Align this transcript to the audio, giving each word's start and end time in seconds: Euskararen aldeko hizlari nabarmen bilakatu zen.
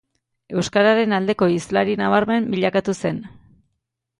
Euskararen 0.61 1.13
aldeko 1.17 1.49
hizlari 1.57 1.95
nabarmen 2.01 2.49
bilakatu 2.55 2.97
zen. 3.03 3.21